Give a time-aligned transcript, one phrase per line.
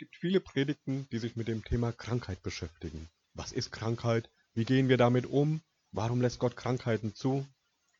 [0.00, 3.10] gibt viele Predigten, die sich mit dem Thema Krankheit beschäftigen.
[3.34, 4.30] Was ist Krankheit?
[4.54, 5.60] Wie gehen wir damit um?
[5.92, 7.46] Warum lässt Gott Krankheiten zu?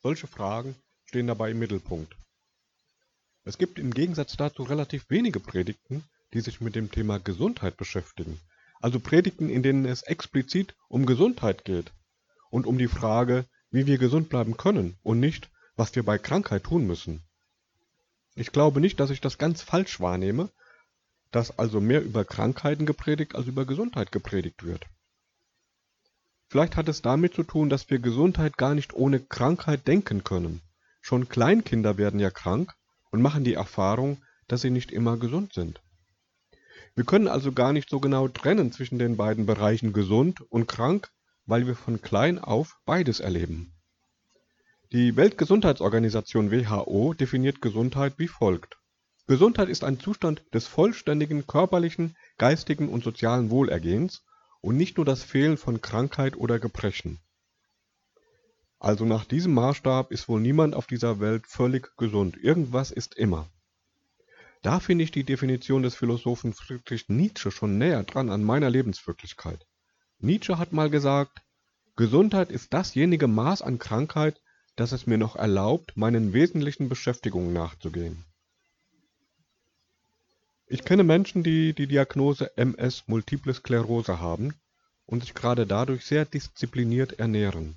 [0.03, 0.75] Solche Fragen
[1.05, 2.17] stehen dabei im Mittelpunkt.
[3.45, 6.03] Es gibt im Gegensatz dazu relativ wenige Predigten,
[6.33, 8.41] die sich mit dem Thema Gesundheit beschäftigen.
[8.81, 11.93] Also Predigten, in denen es explizit um Gesundheit geht
[12.49, 16.65] und um die Frage, wie wir gesund bleiben können und nicht, was wir bei Krankheit
[16.65, 17.21] tun müssen.
[18.37, 20.51] Ich glaube nicht, dass ich das ganz falsch wahrnehme,
[21.31, 24.87] dass also mehr über Krankheiten gepredigt als über Gesundheit gepredigt wird.
[26.49, 30.61] Vielleicht hat es damit zu tun, dass wir Gesundheit gar nicht ohne Krankheit denken können.
[31.01, 32.75] Schon Kleinkinder werden ja krank
[33.13, 35.81] und machen die Erfahrung, dass sie nicht immer gesund sind.
[36.97, 41.09] Wir können also gar nicht so genau trennen zwischen den beiden Bereichen gesund und krank,
[41.47, 43.73] weil wir von klein auf beides erleben.
[44.93, 48.80] Die Weltgesundheitsorganisation WHO definiert Gesundheit wie folgt
[49.31, 54.25] Gesundheit ist ein Zustand des vollständigen körperlichen, geistigen und sozialen Wohlergehens
[54.61, 57.21] und nicht nur das Fehlen von Krankheit oder Gebrechen.
[58.81, 63.49] Also nach diesem Maßstab ist wohl niemand auf dieser Welt völlig gesund, irgendwas ist immer.
[64.63, 69.65] Da finde ich die Definition des Philosophen Friedrich Nietzsche schon näher dran an meiner Lebenswirklichkeit.
[70.19, 71.41] Nietzsche hat mal gesagt,
[71.95, 74.41] Gesundheit ist dasjenige Maß an Krankheit,
[74.75, 78.25] das es mir noch erlaubt, meinen wesentlichen Beschäftigungen nachzugehen.
[80.73, 84.55] Ich kenne Menschen, die die Diagnose MS Multiple Sklerose haben
[85.05, 87.75] und sich gerade dadurch sehr diszipliniert ernähren.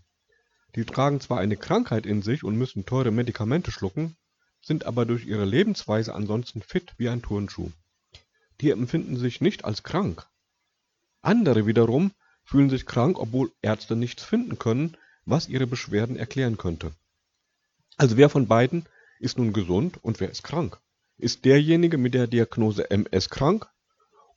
[0.76, 4.16] Die tragen zwar eine Krankheit in sich und müssen teure Medikamente schlucken,
[4.62, 7.72] sind aber durch ihre Lebensweise ansonsten fit wie ein Turnschuh.
[8.62, 10.28] Die empfinden sich nicht als krank.
[11.24, 12.12] Andere wiederum
[12.46, 16.92] fühlen sich krank, obwohl Ärzte nichts finden können, was ihre Beschwerden erklären könnte.
[17.98, 18.86] Also wer von beiden
[19.20, 20.80] ist nun gesund und wer ist krank?
[21.18, 23.68] Ist derjenige mit der Diagnose MS krank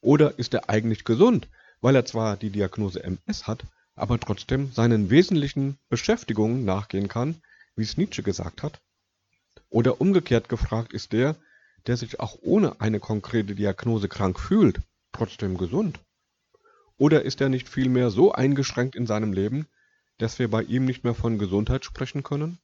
[0.00, 1.48] oder ist er eigentlich gesund,
[1.80, 7.42] weil er zwar die Diagnose MS hat, aber trotzdem seinen wesentlichen Beschäftigungen nachgehen kann,
[7.76, 8.81] wie es Nietzsche gesagt hat?
[9.70, 11.37] Oder umgekehrt gefragt ist der,
[11.87, 14.81] der sich auch ohne eine konkrete Diagnose krank fühlt,
[15.12, 16.00] trotzdem gesund?
[16.98, 19.66] Oder ist er nicht vielmehr so eingeschränkt in seinem Leben,
[20.19, 22.58] dass wir bei ihm nicht mehr von Gesundheit sprechen können?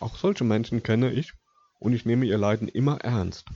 [0.00, 1.32] Auch solche Menschen kenne ich
[1.78, 3.46] und ich nehme ihr Leiden immer ernst.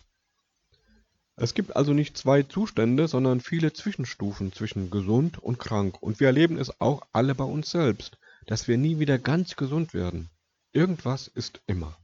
[1.37, 6.27] Es gibt also nicht zwei Zustände, sondern viele Zwischenstufen zwischen gesund und krank, und wir
[6.27, 10.29] erleben es auch alle bei uns selbst, dass wir nie wieder ganz gesund werden.
[10.73, 11.97] Irgendwas ist immer.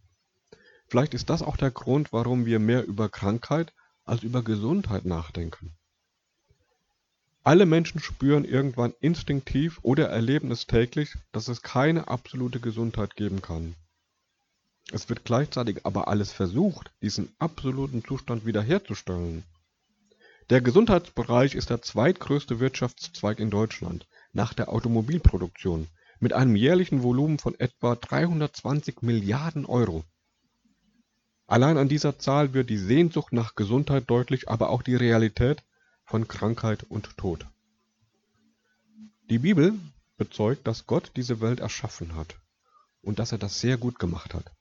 [0.88, 5.76] Vielleicht ist das auch der Grund, warum wir mehr über Krankheit als über Gesundheit nachdenken.
[7.42, 13.42] Alle Menschen spüren irgendwann instinktiv oder erleben es täglich, dass es keine absolute Gesundheit geben
[13.42, 13.76] kann.
[14.92, 19.42] Es wird gleichzeitig aber alles versucht, diesen absoluten Zustand wiederherzustellen.
[20.48, 25.88] Der Gesundheitsbereich ist der zweitgrößte Wirtschaftszweig in Deutschland nach der Automobilproduktion
[26.20, 30.04] mit einem jährlichen Volumen von etwa 320 Milliarden Euro.
[31.48, 35.62] Allein an dieser Zahl wird die Sehnsucht nach Gesundheit deutlich, aber auch die Realität
[36.04, 37.46] von Krankheit und Tod.
[39.30, 39.74] Die Bibel
[40.16, 42.36] bezeugt, dass Gott diese Welt erschaffen hat
[43.02, 44.52] und dass er das sehr gut gemacht hat.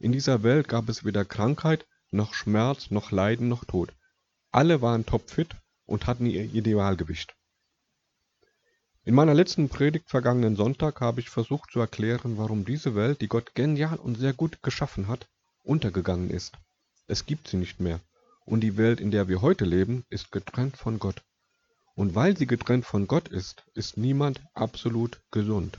[0.00, 3.92] In dieser Welt gab es weder Krankheit, noch Schmerz, noch Leiden, noch Tod.
[4.52, 7.34] Alle waren topfit und hatten ihr Idealgewicht.
[9.02, 13.28] In meiner letzten Predigt vergangenen Sonntag habe ich versucht zu erklären, warum diese Welt, die
[13.28, 15.28] Gott genial und sehr gut geschaffen hat,
[15.64, 16.56] untergegangen ist.
[17.06, 18.00] Es gibt sie nicht mehr.
[18.44, 21.22] Und die Welt, in der wir heute leben, ist getrennt von Gott.
[21.94, 25.76] Und weil sie getrennt von Gott ist, ist niemand absolut gesund.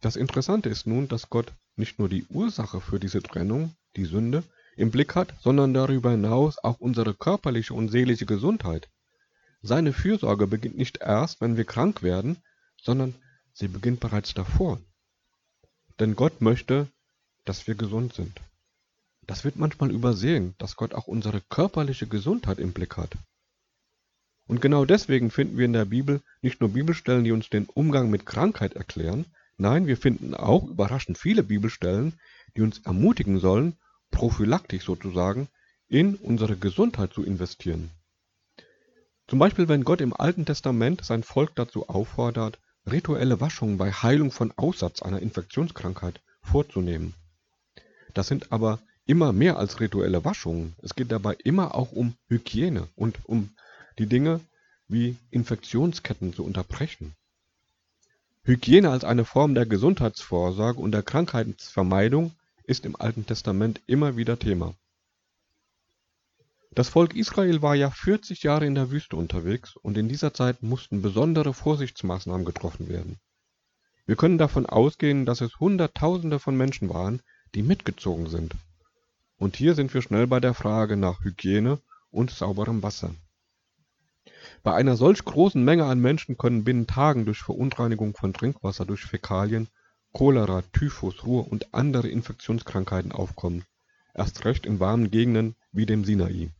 [0.00, 4.42] Das Interessante ist nun, dass Gott nicht nur die Ursache für diese Trennung, die Sünde,
[4.76, 8.88] im Blick hat, sondern darüber hinaus auch unsere körperliche und seelische Gesundheit.
[9.62, 12.36] Seine Fürsorge beginnt nicht erst, wenn wir krank werden,
[12.80, 13.14] sondern
[13.52, 14.80] sie beginnt bereits davor.
[15.98, 16.88] Denn Gott möchte,
[17.46, 18.40] dass wir gesund sind.
[19.26, 23.16] Das wird manchmal übersehen, dass Gott auch unsere körperliche Gesundheit im Blick hat.
[24.46, 28.10] Und genau deswegen finden wir in der Bibel nicht nur Bibelstellen, die uns den Umgang
[28.10, 29.24] mit Krankheit erklären,
[29.58, 32.18] Nein, wir finden auch überraschend viele Bibelstellen,
[32.56, 33.76] die uns ermutigen sollen,
[34.10, 35.48] prophylaktisch sozusagen,
[35.88, 37.90] in unsere Gesundheit zu investieren.
[39.28, 42.58] Zum Beispiel, wenn Gott im Alten Testament sein Volk dazu auffordert,
[42.90, 47.14] rituelle Waschungen bei Heilung von Aussatz einer Infektionskrankheit vorzunehmen.
[48.14, 50.76] Das sind aber immer mehr als rituelle Waschungen.
[50.82, 53.50] Es geht dabei immer auch um Hygiene und um
[53.98, 54.40] die Dinge
[54.88, 57.14] wie Infektionsketten zu unterbrechen.
[58.46, 62.30] Hygiene als eine Form der Gesundheitsvorsorge und der Krankheitsvermeidung
[62.62, 64.72] ist im Alten Testament immer wieder Thema.
[66.70, 70.62] Das Volk Israel war ja 40 Jahre in der Wüste unterwegs und in dieser Zeit
[70.62, 73.18] mussten besondere Vorsichtsmaßnahmen getroffen werden.
[74.06, 77.22] Wir können davon ausgehen, dass es Hunderttausende von Menschen waren,
[77.56, 78.54] die mitgezogen sind.
[79.38, 81.80] Und hier sind wir schnell bei der Frage nach Hygiene
[82.12, 83.10] und sauberem Wasser.
[84.66, 89.04] Bei einer solch großen Menge an Menschen können binnen Tagen durch Verunreinigung von Trinkwasser durch
[89.04, 89.68] Fäkalien
[90.12, 93.64] Cholera, Typhus, Ruhr und andere Infektionskrankheiten aufkommen,
[94.12, 96.50] erst recht in warmen Gegenden wie dem Sinai.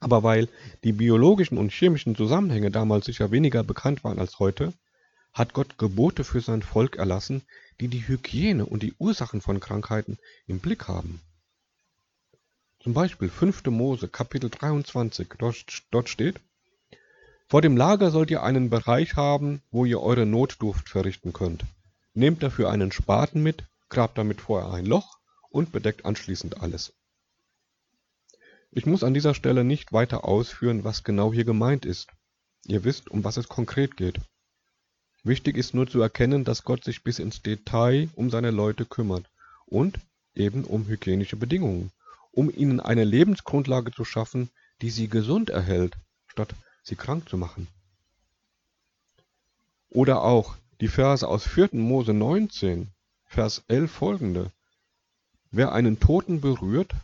[0.00, 0.48] Aber weil
[0.84, 4.72] die biologischen und chemischen Zusammenhänge damals sicher weniger bekannt waren als heute,
[5.34, 7.42] hat Gott Gebote für sein Volk erlassen,
[7.78, 11.20] die die Hygiene und die Ursachen von Krankheiten im Blick haben.
[12.82, 13.66] Zum Beispiel 5.
[13.66, 15.28] Mose Kapitel 23,
[15.90, 16.40] dort steht,
[17.46, 21.64] vor dem Lager sollt ihr einen Bereich haben, wo ihr eure Notdurft verrichten könnt.
[22.14, 25.18] Nehmt dafür einen Spaten mit, grabt damit vorher ein Loch
[25.50, 26.94] und bedeckt anschließend alles.
[28.70, 32.08] Ich muss an dieser Stelle nicht weiter ausführen, was genau hier gemeint ist.
[32.66, 34.20] Ihr wisst, um was es konkret geht.
[35.22, 39.30] Wichtig ist nur zu erkennen, dass Gott sich bis ins Detail um seine Leute kümmert
[39.66, 39.98] und
[40.34, 41.92] eben um hygienische Bedingungen,
[42.32, 44.50] um ihnen eine Lebensgrundlage zu schaffen,
[44.82, 45.94] die sie gesund erhält,
[46.26, 47.66] statt sie krank zu machen.
[49.88, 51.70] Oder auch die Verse aus 4.
[51.72, 52.88] Mose 19,
[53.26, 54.52] Vers 11 folgende.
[55.50, 56.94] Wer einen Toten berührt,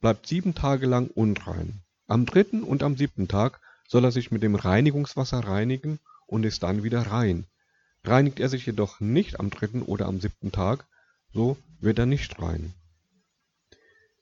[0.00, 1.80] bleibt sieben Tage lang unrein.
[2.06, 6.62] Am dritten und am siebten Tag soll er sich mit dem Reinigungswasser reinigen und ist
[6.62, 7.46] dann wieder rein.
[8.04, 10.86] Reinigt er sich jedoch nicht am dritten oder am siebten Tag,
[11.32, 12.74] so wird er nicht rein.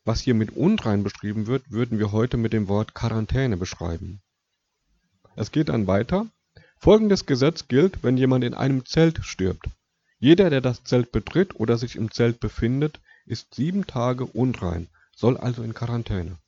[0.04, 4.20] Was hier mit unrein beschrieben wird, würden wir heute mit dem Wort Quarantäne beschreiben.
[5.36, 6.26] Es geht dann weiter.
[6.78, 9.66] Folgendes Gesetz gilt, wenn jemand in einem Zelt stirbt.
[10.18, 15.36] Jeder, der das Zelt betritt oder sich im Zelt befindet, ist sieben Tage unrein, soll
[15.36, 16.38] also in Quarantäne.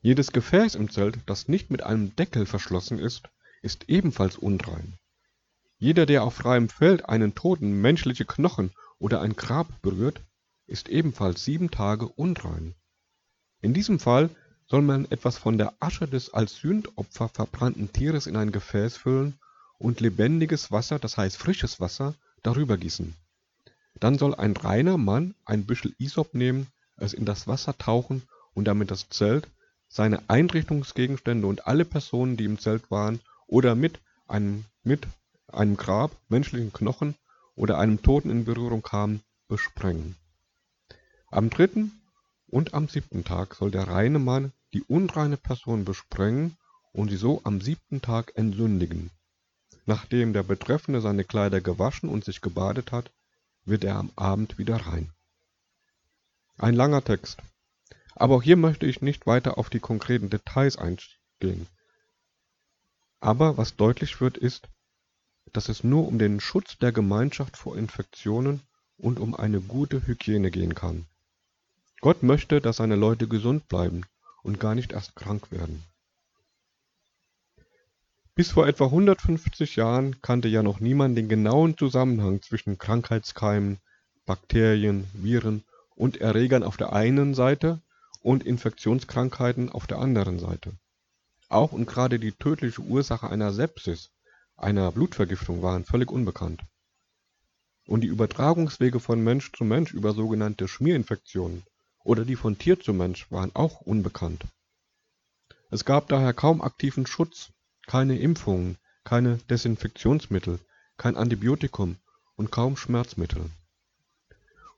[0.00, 3.28] Jedes Gefäß im Zelt, das nicht mit einem Deckel verschlossen ist,
[3.60, 4.94] ist ebenfalls unrein.
[5.78, 10.20] Jeder, der auf freiem Feld einen Toten, menschliche Knochen oder ein Grab berührt,
[10.66, 12.74] ist ebenfalls sieben Tage unrein.
[13.60, 14.30] In diesem Fall
[14.72, 19.38] soll man etwas von der Asche des als Sündopfer verbrannten Tieres in ein Gefäß füllen
[19.76, 23.14] und lebendiges Wasser, das heißt frisches Wasser, darüber gießen.
[24.00, 28.22] Dann soll ein reiner Mann ein Büschel Isop nehmen, es in das Wasser tauchen
[28.54, 29.46] und damit das Zelt,
[29.88, 35.06] seine Einrichtungsgegenstände und alle Personen, die im Zelt waren oder mit einem, mit
[35.48, 37.14] einem Grab, menschlichen Knochen
[37.56, 40.16] oder einem Toten in Berührung kamen, besprengen.
[41.30, 42.01] Am dritten
[42.52, 46.58] und am siebten Tag soll der reine Mann die unreine Person besprengen
[46.92, 49.10] und sie so am siebten Tag entsündigen.
[49.86, 53.10] Nachdem der Betreffende seine Kleider gewaschen und sich gebadet hat,
[53.64, 55.10] wird er am Abend wieder rein.
[56.58, 57.38] Ein langer Text.
[58.14, 61.66] Aber auch hier möchte ich nicht weiter auf die konkreten Details eingehen.
[63.20, 64.68] Aber was deutlich wird, ist,
[65.54, 68.60] dass es nur um den Schutz der Gemeinschaft vor Infektionen
[68.98, 71.06] und um eine gute Hygiene gehen kann.
[72.02, 74.02] Gott möchte, dass seine Leute gesund bleiben
[74.42, 75.84] und gar nicht erst krank werden.
[78.34, 83.78] Bis vor etwa 150 Jahren kannte ja noch niemand den genauen Zusammenhang zwischen Krankheitskeimen,
[84.26, 85.62] Bakterien, Viren
[85.94, 87.80] und Erregern auf der einen Seite
[88.20, 90.72] und Infektionskrankheiten auf der anderen Seite.
[91.48, 94.10] Auch und gerade die tödliche Ursache einer Sepsis,
[94.56, 96.62] einer Blutvergiftung, waren völlig unbekannt.
[97.86, 101.62] Und die Übertragungswege von Mensch zu Mensch über sogenannte Schmierinfektionen
[102.04, 104.44] oder die von Tier zu Mensch waren auch unbekannt.
[105.70, 107.50] Es gab daher kaum aktiven Schutz,
[107.86, 110.58] keine Impfungen, keine Desinfektionsmittel,
[110.96, 111.96] kein Antibiotikum
[112.36, 113.50] und kaum Schmerzmittel.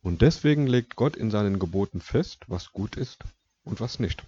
[0.02, 3.24] Und deswegen legt Gott in seinen Geboten fest, was gut ist
[3.64, 4.24] und was nicht.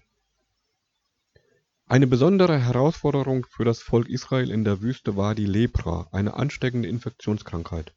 [1.89, 6.89] Eine besondere Herausforderung für das Volk Israel in der Wüste war die Lepra, eine ansteckende
[6.89, 7.93] Infektionskrankheit.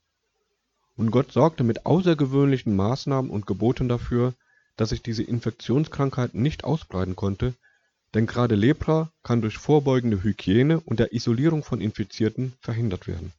[0.96, 4.36] Und Gott sorgte mit außergewöhnlichen Maßnahmen und Geboten dafür,
[4.80, 7.54] dass sich diese Infektionskrankheit nicht ausbreiten konnte,
[8.14, 13.34] denn gerade Lepra kann durch vorbeugende Hygiene und der Isolierung von Infizierten verhindert werden.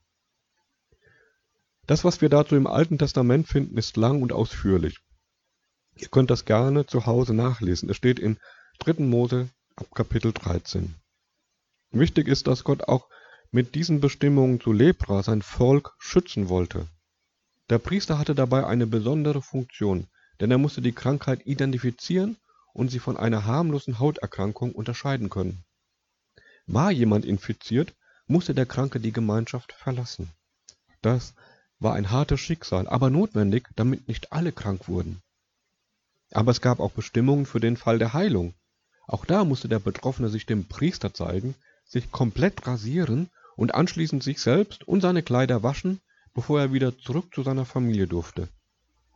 [1.86, 4.98] Das, was wir dazu im Alten Testament finden, ist lang und ausführlich.
[5.96, 7.88] Ihr könnt das gerne zu Hause nachlesen.
[7.88, 8.36] Es steht in
[8.80, 9.02] 3.
[9.04, 10.94] Mose ab Kapitel 13.
[11.90, 13.08] Wichtig ist, dass Gott auch
[13.50, 16.86] mit diesen Bestimmungen zu Lepra sein Volk schützen wollte.
[17.70, 20.06] Der Priester hatte dabei eine besondere Funktion
[20.40, 22.36] denn er musste die Krankheit identifizieren
[22.72, 25.64] und sie von einer harmlosen Hauterkrankung unterscheiden können.
[26.66, 27.94] War jemand infiziert,
[28.26, 30.30] musste der Kranke die Gemeinschaft verlassen.
[31.02, 31.34] Das
[31.78, 35.20] war ein hartes Schicksal, aber notwendig, damit nicht alle krank wurden.
[36.32, 38.54] Aber es gab auch Bestimmungen für den Fall der Heilung.
[39.08, 41.54] Auch da musste der Betroffene sich dem Priester zeigen,
[41.84, 46.00] sich komplett rasieren und anschließend sich selbst und seine Kleider waschen,
[46.32, 48.48] bevor er wieder zurück zu seiner Familie durfte.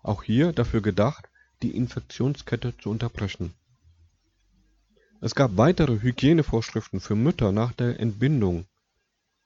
[0.05, 1.31] Auch hier dafür gedacht,
[1.63, 3.55] die Infektionskette zu unterbrechen.
[5.23, 8.67] Es gab weitere Hygienevorschriften für Mütter nach der Entbindung.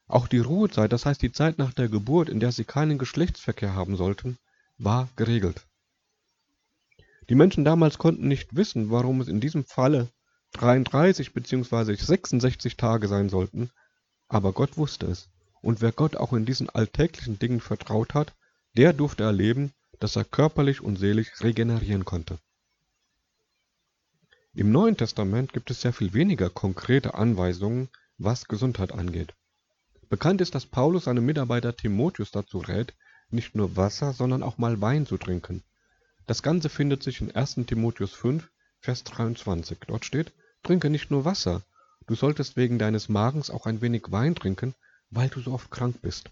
[0.08, 3.76] Auch die Ruhezeit, das heißt die Zeit nach der Geburt, in der sie keinen Geschlechtsverkehr
[3.76, 4.36] haben sollten,
[4.78, 5.64] war geregelt.
[7.28, 10.08] Die Menschen damals konnten nicht wissen, warum es in diesem Falle
[10.54, 11.94] 33 bzw.
[11.94, 13.70] 66 Tage sein sollten,
[14.26, 15.28] aber Gott wusste es.
[15.60, 18.34] Und wer Gott auch in diesen alltäglichen Dingen vertraut hat,
[18.76, 22.38] der durfte erleben, dass er körperlich und seelisch regenerieren konnte.
[24.54, 29.34] Im Neuen Testament gibt es sehr viel weniger konkrete Anweisungen, was Gesundheit angeht.
[30.08, 32.94] Bekannt ist, dass Paulus seinem Mitarbeiter Timotheus dazu rät,
[33.30, 35.62] nicht nur Wasser, sondern auch mal Wein zu trinken.
[36.26, 38.50] Das Ganze findet sich in 1 Timotheus 5,
[38.80, 39.78] Vers 23.
[39.86, 41.62] Dort steht, trinke nicht nur Wasser,
[42.06, 44.74] du solltest wegen deines Magens auch ein wenig Wein trinken,
[45.10, 46.30] weil du so oft krank bist.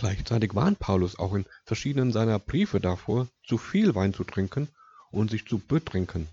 [0.00, 4.68] Gleichzeitig warnt Paulus auch in verschiedenen seiner Briefe davor, zu viel Wein zu trinken
[5.10, 6.26] und sich zu betrinken.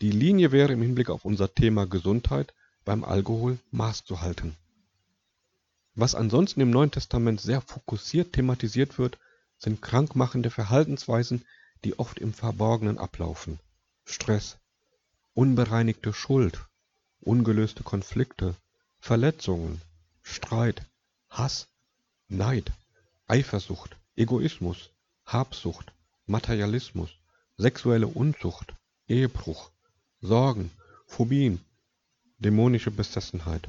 [0.00, 4.54] Die Linie wäre im Hinblick auf unser Thema Gesundheit beim Alkohol Maß zu halten.
[5.96, 9.18] Was ansonsten im Neuen Testament sehr fokussiert thematisiert wird,
[9.58, 11.44] sind krankmachende Verhaltensweisen,
[11.82, 13.58] die oft im Verborgenen ablaufen.
[14.04, 14.58] Stress,
[15.34, 16.60] unbereinigte Schuld,
[17.18, 18.54] ungelöste Konflikte,
[19.00, 19.82] Verletzungen,
[20.22, 20.86] Streit,
[21.28, 21.66] Hass,
[22.32, 22.70] Neid,
[23.26, 24.90] Eifersucht, Egoismus,
[25.26, 25.92] Habsucht,
[26.26, 27.10] Materialismus,
[27.56, 28.72] sexuelle Unzucht,
[29.08, 29.72] Ehebruch,
[30.20, 30.70] Sorgen,
[31.08, 31.58] Phobien,
[32.38, 33.68] dämonische Besessenheit.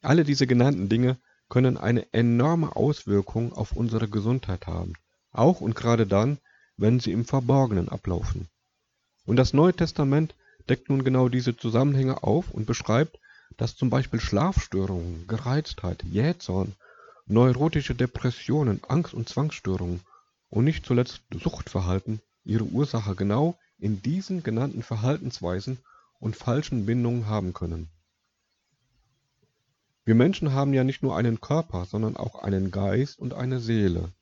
[0.00, 1.18] Alle diese genannten Dinge
[1.48, 4.92] können eine enorme Auswirkung auf unsere Gesundheit haben,
[5.32, 6.38] auch und gerade dann,
[6.76, 8.46] wenn sie im Verborgenen ablaufen.
[9.26, 10.36] Und das Neue Testament
[10.68, 13.18] deckt nun genau diese Zusammenhänge auf und beschreibt,
[13.56, 16.76] dass zum Beispiel Schlafstörungen, Gereiztheit, Jähzorn,
[17.26, 20.00] neurotische Depressionen, Angst- und Zwangsstörungen
[20.50, 25.78] und nicht zuletzt Suchtverhalten ihre Ursache genau in diesen genannten Verhaltensweisen
[26.18, 27.88] und falschen Bindungen haben können.
[30.04, 34.12] Wir Menschen haben ja nicht nur einen Körper, sondern auch einen Geist und eine Seele.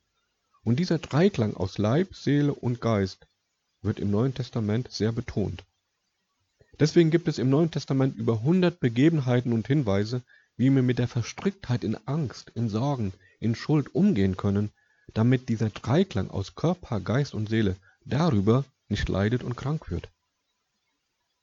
[0.62, 3.26] Und dieser Dreiklang aus Leib, Seele und Geist
[3.80, 5.64] wird im Neuen Testament sehr betont.
[6.78, 10.23] Deswegen gibt es im Neuen Testament über 100 Begebenheiten und Hinweise,
[10.61, 14.71] wie wir mit der Verstricktheit in Angst, in Sorgen, in Schuld umgehen können,
[15.14, 20.11] damit dieser Dreiklang aus Körper, Geist und Seele darüber nicht leidet und krank wird.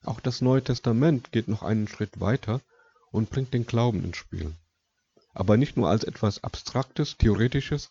[0.03, 2.61] Auch das Neue Testament geht noch einen Schritt weiter
[3.09, 4.53] und bringt den Glauben ins Spiel.
[5.33, 7.89] Aber nicht nur als etwas Abstraktes, Theoretisches,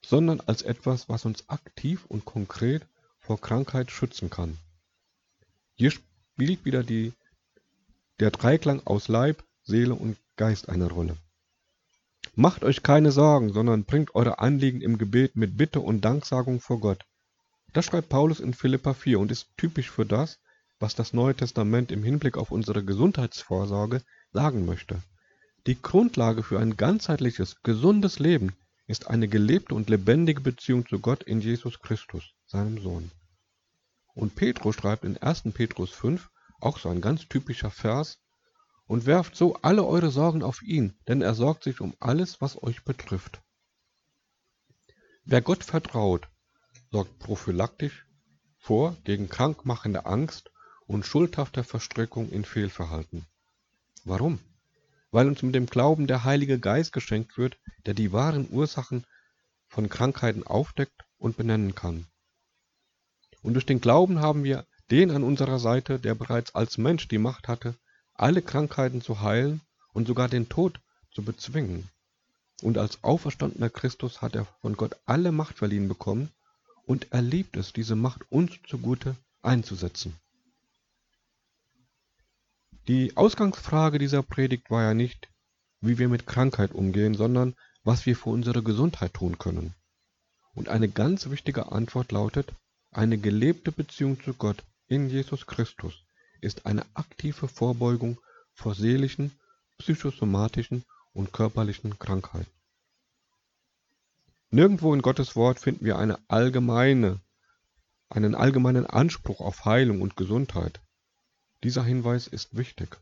[0.00, 2.86] sondern als etwas, was uns aktiv und konkret
[3.18, 4.58] vor Krankheit schützen kann.
[5.74, 7.12] Hier spielt wieder die,
[8.20, 11.16] der Dreiklang aus Leib, Seele und Geist eine Rolle.
[12.34, 16.80] Macht euch keine Sorgen, sondern bringt eure Anliegen im Gebet mit Bitte und Danksagung vor
[16.80, 17.04] Gott.
[17.72, 20.38] Das schreibt Paulus in Philippa 4 und ist typisch für das,
[20.78, 25.02] was das Neue Testament im Hinblick auf unsere Gesundheitsvorsorge sagen möchte.
[25.66, 31.22] Die Grundlage für ein ganzheitliches, gesundes Leben ist eine gelebte und lebendige Beziehung zu Gott
[31.22, 33.10] in Jesus Christus, seinem Sohn.
[34.14, 35.44] Und Petrus schreibt in 1.
[35.54, 38.18] Petrus 5, auch so ein ganz typischer Vers,
[38.92, 42.62] und werft so alle eure Sorgen auf ihn, denn er sorgt sich um alles, was
[42.62, 43.40] euch betrifft.
[45.24, 46.28] Wer Gott vertraut,
[46.90, 48.04] sorgt prophylaktisch
[48.58, 50.50] vor gegen krankmachende Angst
[50.84, 53.24] und schuldhafter Verstrickung in Fehlverhalten.
[54.04, 54.40] Warum?
[55.10, 57.56] Weil uns mit dem Glauben der Heilige Geist geschenkt wird,
[57.86, 59.06] der die wahren Ursachen
[59.68, 62.08] von Krankheiten aufdeckt und benennen kann.
[63.40, 67.16] Und durch den Glauben haben wir den an unserer Seite, der bereits als Mensch die
[67.16, 67.74] Macht hatte,
[68.14, 69.60] alle Krankheiten zu heilen
[69.92, 70.80] und sogar den Tod
[71.12, 71.88] zu bezwingen.
[72.62, 76.30] Und als auferstandener Christus hat er von Gott alle Macht verliehen bekommen
[76.84, 80.14] und er liebt es, diese Macht uns zugute einzusetzen.
[82.88, 85.28] Die Ausgangsfrage dieser Predigt war ja nicht,
[85.80, 87.54] wie wir mit Krankheit umgehen, sondern
[87.84, 89.74] was wir für unsere Gesundheit tun können.
[90.54, 92.52] Und eine ganz wichtige Antwort lautet,
[92.90, 95.94] eine gelebte Beziehung zu Gott in Jesus Christus
[96.42, 98.18] ist eine aktive Vorbeugung
[98.52, 99.32] vor seelischen,
[99.78, 100.84] psychosomatischen
[101.14, 102.50] und körperlichen Krankheiten.
[104.50, 107.20] Nirgendwo in Gottes Wort finden wir eine allgemeine,
[108.10, 110.80] einen allgemeinen Anspruch auf Heilung und Gesundheit.
[111.62, 112.98] Dieser Hinweis ist wichtig.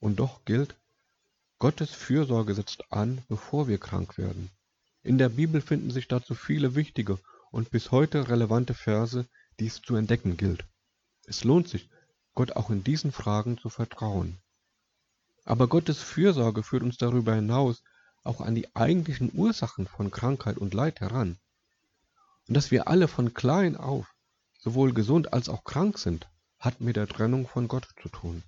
[0.00, 0.74] Und doch gilt,
[1.58, 4.50] Gottes Fürsorge setzt an, bevor wir krank werden.
[5.02, 7.18] In der Bibel finden sich dazu viele wichtige
[7.50, 9.26] und bis heute relevante Verse,
[9.60, 10.64] die es zu entdecken gilt.
[11.26, 11.88] Es lohnt sich,
[12.34, 14.38] Gott auch in diesen Fragen zu vertrauen.
[15.44, 17.82] Aber Gottes Fürsorge führt uns darüber hinaus
[18.24, 21.38] auch an die eigentlichen Ursachen von Krankheit und Leid heran.
[22.48, 24.12] Und dass wir alle von klein auf
[24.58, 28.44] sowohl gesund als auch krank sind, hat mit der Trennung von Gott zu tun.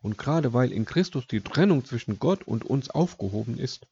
[0.00, 3.86] Und gerade weil in Christus die Trennung zwischen Gott und uns aufgehoben ist,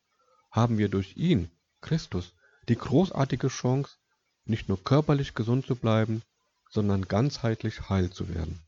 [0.50, 1.50] haben wir durch ihn,
[1.80, 2.32] Christus,
[2.68, 3.96] die großartige Chance,
[4.44, 6.22] nicht nur körperlich gesund zu bleiben,
[6.70, 8.62] sondern ganzheitlich heil zu werden.